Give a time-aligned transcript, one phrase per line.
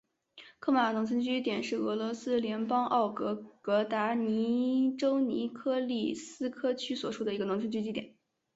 [0.57, 4.15] 克马农村居民点是俄罗斯联邦沃洛格达
[4.97, 8.15] 州尼科利斯克区所属的一个农村居民点。